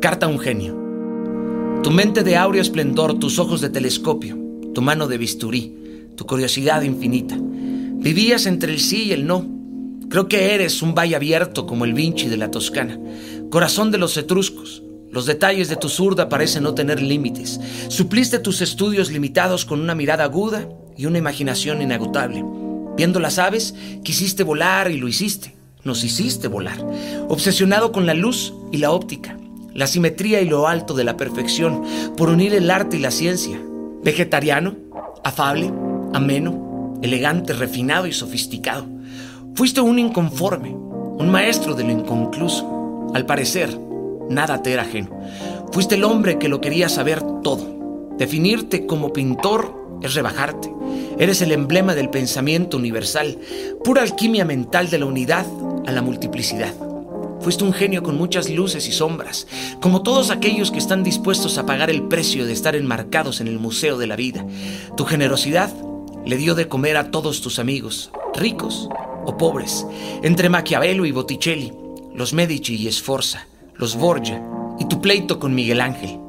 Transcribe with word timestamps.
Carta 0.00 0.26
a 0.26 0.28
un 0.28 0.38
genio. 0.38 0.76
Tu 1.82 1.90
mente 1.90 2.22
de 2.22 2.36
áureo 2.36 2.62
esplendor, 2.62 3.18
tus 3.18 3.40
ojos 3.40 3.60
de 3.60 3.68
telescopio, 3.68 4.38
tu 4.72 4.80
mano 4.80 5.08
de 5.08 5.18
bisturí, 5.18 5.74
tu 6.14 6.24
curiosidad 6.24 6.82
infinita. 6.82 7.36
Vivías 7.36 8.46
entre 8.46 8.72
el 8.72 8.78
sí 8.78 9.06
y 9.06 9.12
el 9.12 9.26
no. 9.26 9.44
Creo 10.08 10.28
que 10.28 10.54
eres 10.54 10.82
un 10.82 10.94
valle 10.94 11.16
abierto 11.16 11.66
como 11.66 11.84
el 11.84 11.94
Vinci 11.94 12.28
de 12.28 12.36
la 12.36 12.52
Toscana, 12.52 12.96
corazón 13.50 13.90
de 13.90 13.98
los 13.98 14.16
etruscos. 14.16 14.84
Los 15.10 15.26
detalles 15.26 15.68
de 15.68 15.74
tu 15.74 15.88
zurda 15.88 16.28
parecen 16.28 16.62
no 16.62 16.74
tener 16.74 17.02
límites. 17.02 17.58
Supliste 17.88 18.38
tus 18.38 18.60
estudios 18.60 19.10
limitados 19.10 19.64
con 19.64 19.80
una 19.80 19.96
mirada 19.96 20.22
aguda 20.22 20.68
y 20.96 21.06
una 21.06 21.18
imaginación 21.18 21.82
inagotable. 21.82 22.44
Viendo 22.96 23.18
las 23.18 23.40
aves, 23.40 23.74
quisiste 24.04 24.44
volar 24.44 24.92
y 24.92 24.96
lo 24.96 25.08
hiciste. 25.08 25.56
Nos 25.82 26.04
hiciste 26.04 26.46
volar. 26.46 26.86
Obsesionado 27.28 27.90
con 27.90 28.06
la 28.06 28.14
luz 28.14 28.54
y 28.70 28.78
la 28.78 28.92
óptica, 28.92 29.36
la 29.74 29.86
simetría 29.86 30.40
y 30.40 30.48
lo 30.48 30.68
alto 30.68 30.94
de 30.94 31.04
la 31.04 31.16
perfección, 31.16 31.82
por 32.16 32.30
unir 32.30 32.54
el 32.54 32.70
arte 32.70 32.96
y 32.96 33.00
la 33.00 33.10
ciencia. 33.10 33.60
Vegetariano, 34.02 34.76
afable, 35.24 35.72
ameno, 36.12 36.98
elegante, 37.02 37.52
refinado 37.52 38.06
y 38.06 38.12
sofisticado. 38.12 38.86
Fuiste 39.54 39.80
un 39.80 39.98
inconforme, 39.98 40.70
un 40.70 41.30
maestro 41.30 41.74
de 41.74 41.84
lo 41.84 41.90
inconcluso. 41.90 43.10
Al 43.14 43.26
parecer, 43.26 43.76
nada 44.28 44.62
te 44.62 44.72
era 44.72 44.82
ajeno. 44.82 45.10
Fuiste 45.72 45.96
el 45.96 46.04
hombre 46.04 46.38
que 46.38 46.48
lo 46.48 46.60
quería 46.60 46.88
saber 46.88 47.22
todo. 47.42 48.14
Definirte 48.18 48.86
como 48.86 49.12
pintor 49.12 49.98
es 50.02 50.14
rebajarte. 50.14 50.72
Eres 51.18 51.42
el 51.42 51.52
emblema 51.52 51.94
del 51.94 52.10
pensamiento 52.10 52.76
universal, 52.76 53.38
pura 53.84 54.02
alquimia 54.02 54.44
mental 54.44 54.90
de 54.90 54.98
la 54.98 55.06
unidad 55.06 55.46
a 55.86 55.92
la 55.92 56.02
multiplicidad. 56.02 56.72
Fuiste 57.48 57.64
un 57.64 57.72
genio 57.72 58.02
con 58.02 58.18
muchas 58.18 58.50
luces 58.50 58.86
y 58.88 58.92
sombras, 58.92 59.46
como 59.80 60.02
todos 60.02 60.28
aquellos 60.28 60.70
que 60.70 60.76
están 60.76 61.02
dispuestos 61.02 61.56
a 61.56 61.64
pagar 61.64 61.88
el 61.88 62.02
precio 62.02 62.44
de 62.44 62.52
estar 62.52 62.76
enmarcados 62.76 63.40
en 63.40 63.48
el 63.48 63.58
Museo 63.58 63.96
de 63.96 64.06
la 64.06 64.16
Vida. 64.16 64.44
Tu 64.98 65.06
generosidad 65.06 65.72
le 66.26 66.36
dio 66.36 66.54
de 66.54 66.68
comer 66.68 66.98
a 66.98 67.10
todos 67.10 67.40
tus 67.40 67.58
amigos, 67.58 68.10
ricos 68.34 68.90
o 69.24 69.38
pobres, 69.38 69.86
entre 70.22 70.50
Maquiavelo 70.50 71.06
y 71.06 71.12
Botticelli, 71.12 71.72
los 72.14 72.34
Medici 72.34 72.74
y 72.86 72.92
Sforza, 72.92 73.46
los 73.76 73.96
Borgia 73.96 74.42
y 74.78 74.84
tu 74.84 75.00
pleito 75.00 75.38
con 75.38 75.54
Miguel 75.54 75.80
Ángel. 75.80 76.20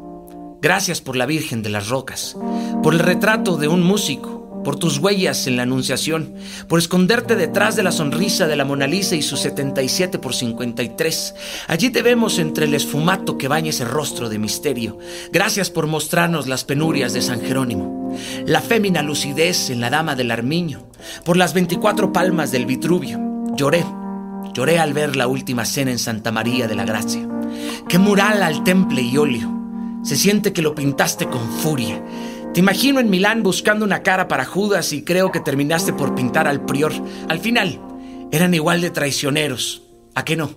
Gracias 0.61 1.01
por 1.01 1.17
la 1.17 1.25
Virgen 1.25 1.61
de 1.63 1.69
las 1.69 1.89
Rocas, 1.89 2.37
por 2.81 2.93
el 2.93 2.99
retrato 3.01 3.57
de 3.57 3.67
un 3.67 3.83
músico, 3.83 4.38
por 4.63 4.77
tus 4.77 4.97
huellas 4.97 5.47
en 5.47 5.55
la 5.55 5.63
Anunciación, 5.63 6.35
por 6.67 6.79
esconderte 6.79 7.35
detrás 7.35 7.75
de 7.75 7.83
la 7.83 7.91
sonrisa 7.91 8.47
de 8.47 8.55
la 8.55 8.65
Mona 8.65 8.87
Lisa 8.87 9.15
y 9.15 9.21
su 9.21 9.37
77 9.37 10.19
por 10.19 10.33
53. 10.33 11.35
Allí 11.67 11.89
te 11.89 12.01
vemos 12.01 12.39
entre 12.39 12.65
el 12.65 12.73
esfumato 12.73 13.37
que 13.37 13.47
baña 13.47 13.69
ese 13.69 13.85
rostro 13.85 14.29
de 14.29 14.39
misterio. 14.39 14.97
Gracias 15.31 15.69
por 15.69 15.87
mostrarnos 15.87 16.47
las 16.47 16.63
penurias 16.63 17.13
de 17.13 17.21
San 17.21 17.41
Jerónimo, 17.41 18.15
la 18.45 18.61
fémina 18.61 19.01
lucidez 19.01 19.69
en 19.69 19.81
la 19.81 19.89
Dama 19.89 20.15
del 20.15 20.31
Armiño, 20.31 20.87
por 21.23 21.37
las 21.37 21.53
24 21.53 22.11
palmas 22.11 22.51
del 22.51 22.65
Vitruvio. 22.65 23.19
Lloré, 23.55 23.85
lloré 24.53 24.79
al 24.79 24.93
ver 24.93 25.15
la 25.15 25.27
última 25.27 25.65
cena 25.65 25.91
en 25.91 25.99
Santa 25.99 26.31
María 26.31 26.67
de 26.67 26.75
la 26.75 26.85
Gracia. 26.85 27.27
Qué 27.87 27.97
mural 27.97 28.43
al 28.43 28.63
temple 28.63 29.01
y 29.01 29.17
óleo 29.17 29.59
se 30.01 30.15
siente 30.15 30.53
que 30.53 30.61
lo 30.61 30.75
pintaste 30.75 31.27
con 31.27 31.41
furia. 31.49 32.01
Te 32.53 32.61
imagino 32.61 32.99
en 32.99 33.09
Milán 33.09 33.43
buscando 33.43 33.85
una 33.85 34.01
cara 34.01 34.27
para 34.27 34.43
Judas 34.43 34.91
y 34.91 35.03
creo 35.03 35.31
que 35.31 35.39
terminaste 35.39 35.93
por 35.93 36.15
pintar 36.15 36.47
al 36.47 36.65
prior. 36.65 36.91
Al 37.27 37.39
final, 37.39 37.79
eran 38.31 38.53
igual 38.53 38.81
de 38.81 38.89
traicioneros. 38.89 39.83
¿A 40.15 40.25
qué 40.25 40.35
no? 40.35 40.51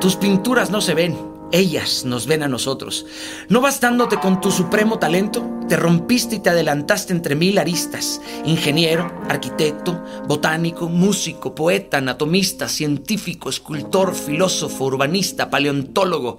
Tus 0.00 0.16
pinturas 0.16 0.70
no 0.70 0.80
se 0.80 0.94
ven, 0.94 1.16
ellas 1.52 2.04
nos 2.04 2.26
ven 2.26 2.42
a 2.42 2.48
nosotros. 2.48 3.04
No 3.48 3.60
bastándote 3.60 4.18
con 4.18 4.40
tu 4.40 4.50
supremo 4.50 4.98
talento, 4.98 5.44
te 5.68 5.76
rompiste 5.76 6.36
y 6.36 6.38
te 6.38 6.50
adelantaste 6.50 7.12
entre 7.12 7.34
mil 7.34 7.58
aristas. 7.58 8.20
Ingeniero, 8.46 9.12
arquitecto, 9.28 10.02
botánico, 10.26 10.88
músico, 10.88 11.54
poeta, 11.54 11.98
anatomista, 11.98 12.68
científico, 12.68 13.50
escultor, 13.50 14.14
filósofo, 14.14 14.86
urbanista, 14.86 15.50
paleontólogo. 15.50 16.38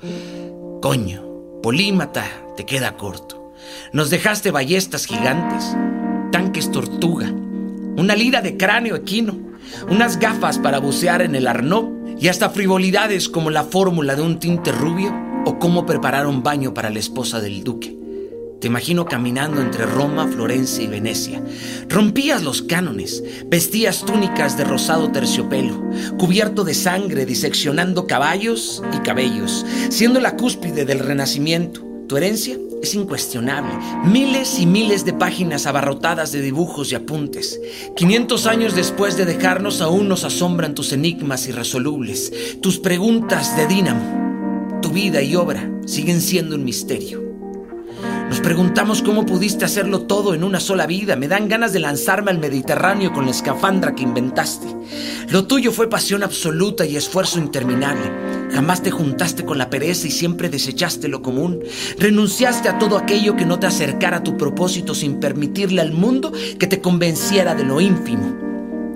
Coño, 0.82 1.30
Polímata 1.62 2.26
te 2.56 2.66
queda 2.66 2.96
corto. 2.96 3.39
Nos 3.94 4.10
dejaste 4.10 4.52
ballestas 4.52 5.06
gigantes, 5.06 5.76
tanques 6.32 6.72
tortuga, 6.72 7.32
una 7.98 8.16
lira 8.16 8.42
de 8.42 8.58
cráneo 8.58 8.96
equino, 8.96 9.38
unas 9.90 10.20
gafas 10.20 10.58
para 10.58 10.80
bucear 10.80 11.22
en 11.22 11.36
el 11.36 11.48
Arnaud 11.48 12.18
y 12.20 12.28
hasta 12.28 12.50
frivolidades 12.50 13.30
como 13.30 13.50
la 13.50 13.64
fórmula 13.64 14.16
de 14.16 14.22
un 14.22 14.40
tinte 14.40 14.72
rubio 14.72 15.14
o 15.46 15.60
cómo 15.60 15.86
preparar 15.86 16.28
un 16.28 16.44
baño 16.44 16.74
para 16.74 16.90
la 16.90 17.00
esposa 17.00 17.40
del 17.40 17.64
duque. 17.64 18.00
Te 18.60 18.68
imagino 18.68 19.06
caminando 19.06 19.62
entre 19.62 19.86
Roma, 19.86 20.28
Florencia 20.28 20.84
y 20.84 20.88
Venecia. 20.88 21.42
Rompías 21.88 22.44
los 22.44 22.62
cánones, 22.62 23.24
vestías 23.46 24.04
túnicas 24.06 24.58
de 24.58 24.66
rosado 24.66 25.12
terciopelo, 25.12 25.82
cubierto 26.18 26.66
de 26.66 26.74
sangre, 26.74 27.26
diseccionando 27.26 28.06
caballos 28.06 28.84
y 28.94 28.98
cabellos, 28.98 29.66
siendo 29.90 30.20
la 30.20 30.36
cúspide 30.36 30.84
del 30.84 31.00
renacimiento. 31.00 31.86
Tu 32.10 32.18
herencia 32.18 32.58
es 32.82 32.96
incuestionable. 32.96 33.74
Miles 34.06 34.60
y 34.60 34.66
miles 34.66 35.06
de 35.06 35.14
páginas 35.14 35.66
abarrotadas 35.66 36.32
de 36.32 36.42
dibujos 36.42 36.92
y 36.92 36.96
apuntes. 36.96 37.60
500 37.96 38.46
años 38.48 38.76
después 38.76 39.18
de 39.18 39.26
dejarnos 39.26 39.82
aún 39.82 40.08
nos 40.08 40.24
asombran 40.24 40.76
tus 40.76 40.94
enigmas 40.94 41.48
irresolubles, 41.48 42.32
tus 42.62 42.80
preguntas 42.80 43.56
de 43.58 43.68
dínamo. 43.68 44.80
Tu 44.82 44.90
vida 44.90 45.22
y 45.22 45.36
obra 45.36 45.70
siguen 45.86 46.22
siendo 46.22 46.56
un 46.56 46.64
misterio. 46.64 47.29
Preguntamos 48.42 49.02
cómo 49.02 49.26
pudiste 49.26 49.66
hacerlo 49.66 50.02
todo 50.02 50.34
en 50.34 50.44
una 50.44 50.60
sola 50.60 50.88
vida. 50.88 51.16
Me 51.16 51.28
dan 51.28 51.48
ganas 51.48 51.74
de 51.74 51.80
lanzarme 51.80 52.32
al 52.32 52.40
Mediterráneo 52.40 53.12
con 53.12 53.26
la 53.26 53.32
escafandra 53.32 53.94
que 53.94 54.04
inventaste. 54.04 54.68
Lo 55.30 55.46
tuyo 55.46 55.72
fue 55.72 55.90
pasión 55.90 56.24
absoluta 56.24 56.86
y 56.86 56.96
esfuerzo 56.96 57.40
interminable. 57.40 58.50
Jamás 58.52 58.82
te 58.82 58.92
juntaste 58.92 59.46
con 59.46 59.58
la 59.58 59.70
pereza 59.70 60.08
y 60.08 60.12
siempre 60.12 60.50
desechaste 60.50 61.08
lo 61.08 61.22
común. 61.22 61.60
Renunciaste 61.98 62.70
a 62.70 62.80
todo 62.80 62.98
aquello 62.98 63.36
que 63.36 63.46
no 63.46 63.60
te 63.60 63.68
acercara 63.68 64.18
a 64.18 64.24
tu 64.24 64.38
propósito 64.38 64.96
sin 64.96 65.20
permitirle 65.20 65.82
al 65.82 65.92
mundo 65.92 66.32
que 66.58 66.68
te 66.68 66.82
convenciera 66.82 67.56
de 67.56 67.64
lo 67.64 67.80
ínfimo. 67.82 68.49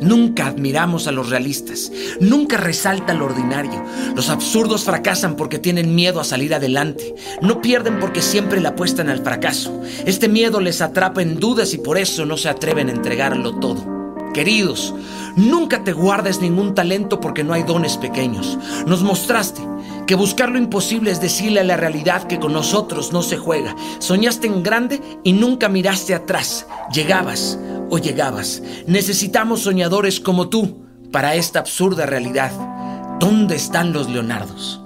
Nunca 0.03 0.47
admiramos 0.47 1.07
a 1.07 1.13
los 1.13 1.29
realistas, 1.29 1.89
nunca 2.19 2.57
resalta 2.57 3.13
lo 3.13 3.25
ordinario. 3.25 3.83
Los 4.15 4.29
absurdos 4.29 4.83
fracasan 4.83 5.37
porque 5.37 5.59
tienen 5.59 5.95
miedo 5.95 6.19
a 6.19 6.25
salir 6.25 6.53
adelante, 6.53 7.15
no 7.41 7.61
pierden 7.61 7.99
porque 8.01 8.21
siempre 8.21 8.59
le 8.59 8.67
apuestan 8.67 9.09
al 9.09 9.23
fracaso. 9.23 9.81
Este 10.05 10.27
miedo 10.27 10.59
les 10.59 10.81
atrapa 10.81 11.21
en 11.21 11.39
dudas 11.39 11.73
y 11.73 11.77
por 11.77 11.97
eso 11.97 12.25
no 12.25 12.35
se 12.35 12.49
atreven 12.49 12.89
a 12.89 12.91
entregarlo 12.91 13.59
todo. 13.59 14.03
Queridos, 14.33 14.93
nunca 15.37 15.83
te 15.85 15.93
guardes 15.93 16.41
ningún 16.41 16.75
talento 16.75 17.21
porque 17.21 17.45
no 17.45 17.53
hay 17.53 17.63
dones 17.63 17.97
pequeños. 17.97 18.57
Nos 18.85 19.03
mostraste 19.03 19.61
que 20.05 20.15
buscar 20.15 20.49
lo 20.49 20.57
imposible 20.57 21.11
es 21.11 21.21
decirle 21.21 21.61
a 21.61 21.63
la 21.63 21.77
realidad 21.77 22.27
que 22.27 22.39
con 22.39 22.51
nosotros 22.51 23.13
no 23.13 23.21
se 23.21 23.37
juega. 23.37 23.75
Soñaste 23.99 24.47
en 24.47 24.63
grande 24.63 24.99
y 25.23 25.33
nunca 25.33 25.69
miraste 25.69 26.13
atrás. 26.13 26.65
Llegabas 26.93 27.57
o 27.89 27.97
llegabas. 27.97 28.61
Necesitamos 28.87 29.61
soñadores 29.61 30.19
como 30.19 30.49
tú 30.49 30.85
para 31.11 31.35
esta 31.35 31.59
absurda 31.59 32.05
realidad. 32.05 32.51
¿Dónde 33.19 33.55
están 33.55 33.93
los 33.93 34.09
Leonardos? 34.09 34.82